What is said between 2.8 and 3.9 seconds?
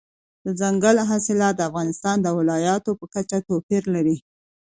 په کچه توپیر